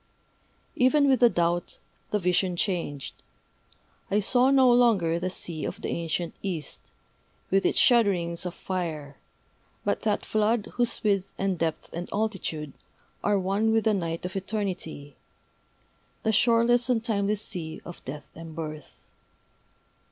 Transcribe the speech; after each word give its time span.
Even 0.75 1.07
with 1.07 1.19
the 1.19 1.29
doubt, 1.29 1.77
the 2.09 2.17
vision 2.17 2.55
changed. 2.55 3.13
I 4.09 4.19
saw 4.19 4.49
no 4.49 4.71
longer 4.71 5.19
the 5.19 5.29
sea 5.29 5.63
of 5.63 5.79
the 5.79 5.89
ancient 5.89 6.33
East, 6.41 6.91
with 7.51 7.67
its 7.67 7.77
shudderings 7.77 8.43
of 8.43 8.55
fire, 8.55 9.17
but 9.85 10.01
that 10.01 10.25
Flood 10.25 10.65
whose 10.73 11.03
width 11.03 11.31
and 11.37 11.59
depth 11.59 11.93
and 11.93 12.09
altitude 12.11 12.73
are 13.23 13.37
one 13.37 13.71
with 13.71 13.83
the 13.83 13.93
Night 13.93 14.25
of 14.25 14.35
Eternity, 14.35 15.17
the 16.23 16.31
shoreless 16.33 16.89
and 16.89 17.03
timeless 17.03 17.43
Sea 17.43 17.79
of 17.85 18.03
Death 18.03 18.31
and 18.33 18.55
Birth. 18.55 19.07